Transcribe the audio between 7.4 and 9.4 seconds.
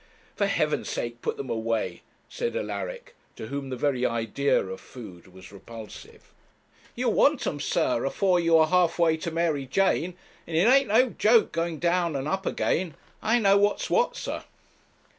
'em, sir, afore you are half way to